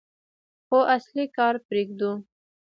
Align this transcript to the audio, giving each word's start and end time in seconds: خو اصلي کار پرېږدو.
خو 0.65 0.77
اصلي 0.95 1.25
کار 1.37 1.55
پرېږدو. 1.67 2.11